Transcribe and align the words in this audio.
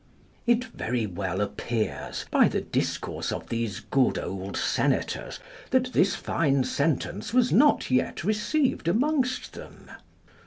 It 0.47 0.63
very 0.63 1.05
well 1.05 1.41
appears, 1.41 2.25
by 2.31 2.47
the 2.47 2.61
discourse 2.61 3.31
of 3.31 3.49
these 3.49 3.81
good 3.81 4.17
old 4.17 4.57
senators, 4.57 5.39
that 5.69 5.93
this 5.93 6.15
fine 6.15 6.63
sentence 6.63 7.35
was 7.35 7.51
not 7.51 7.91
yet 7.91 8.23
received 8.23 8.87
amongst 8.87 9.53
them. 9.53 9.91